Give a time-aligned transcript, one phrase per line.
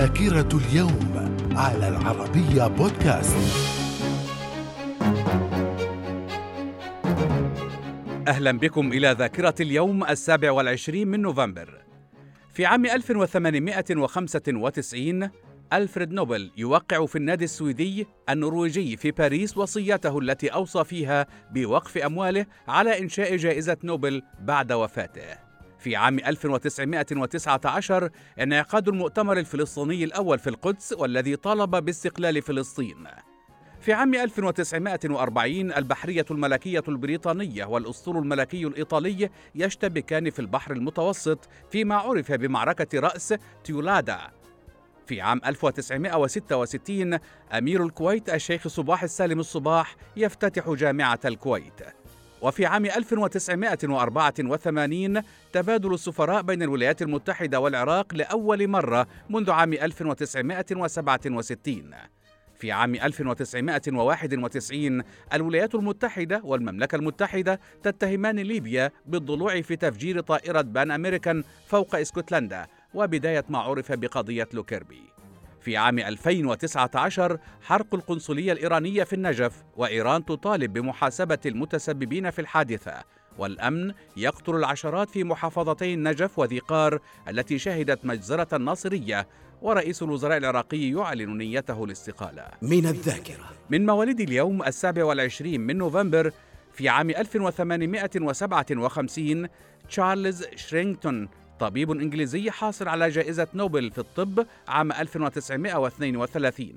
[0.00, 3.36] ذاكرة اليوم على العربية بودكاست.
[8.28, 11.82] أهلا بكم إلى ذاكرة اليوم السابع والعشرين من نوفمبر.
[12.52, 15.30] في عام 1895
[15.72, 22.46] ألفريد نوبل يوقع في النادي السويدي النرويجي في باريس وصيته التي أوصى فيها بوقف أمواله
[22.68, 25.49] على إنشاء جائزة نوبل بعد وفاته.
[25.80, 28.10] في عام 1919
[28.40, 33.06] انعقاد المؤتمر الفلسطيني الأول في القدس والذي طالب باستقلال فلسطين.
[33.80, 42.32] في عام 1940 البحرية الملكية البريطانية والأسطول الملكي الإيطالي يشتبكان في البحر المتوسط فيما عرف
[42.32, 43.34] بمعركة رأس
[43.64, 44.18] تيولادا.
[45.06, 47.18] في عام 1966
[47.52, 51.99] أمير الكويت الشيخ صباح السالم الصباح يفتتح جامعة الكويت.
[52.42, 55.22] وفي عام 1984
[55.52, 61.90] تبادل السفراء بين الولايات المتحدة والعراق لأول مرة منذ عام 1967
[62.58, 71.44] في عام 1991 الولايات المتحدة والمملكة المتحدة تتهمان ليبيا بالضلوع في تفجير طائرة بان أمريكان
[71.66, 75.02] فوق إسكتلندا وبداية ما عرف بقضية لوكيربي.
[75.60, 82.94] في عام 2019 حرق القنصلية الإيرانية في النجف وإيران تطالب بمحاسبة المتسببين في الحادثة.
[83.38, 89.28] والأمن يقتل العشرات في محافظتي النجف وذي قار التي شهدت مجزرة الناصرية.
[89.62, 92.46] ورئيس الوزراء العراقي يعلن نيته الاستقالة.
[92.62, 93.50] من الذاكرة.
[93.70, 96.32] من مواليد اليوم السابع والعشرين من نوفمبر
[96.72, 99.48] في عام 1857
[99.88, 101.28] تشارلز شرينغتون
[101.60, 106.72] طبيب إنجليزي حاصل على جائزة نوبل في الطب عام 1932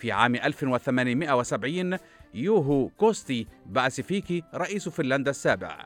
[0.00, 1.98] في عام 1870
[2.34, 5.84] يوهو كوستي باسيفيكي رئيس فنلندا السابع.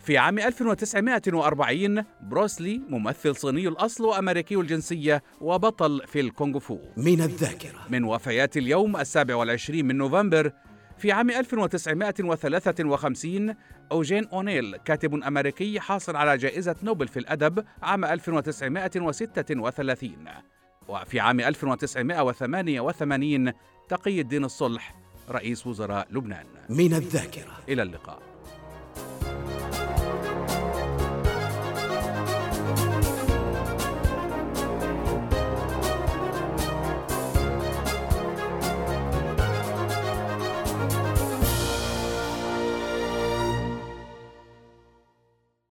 [0.00, 6.78] في عام 1940 بروس لي ممثل صيني الأصل وأمريكي الجنسية وبطل في الكونغ فو.
[6.96, 7.80] من الذاكرة.
[7.88, 10.52] من وفيات اليوم السابع والعشرين من نوفمبر
[10.98, 13.54] في عام 1953
[13.92, 20.26] أوجين أونيل كاتب أمريكي حاصل على جائزة نوبل في الأدب عام 1936
[20.88, 23.52] وفي عام 1988
[23.88, 24.94] تقي الدين الصلح
[25.30, 26.46] رئيس وزراء لبنان.
[26.68, 27.52] من الذاكرة.
[27.68, 28.33] إلى اللقاء.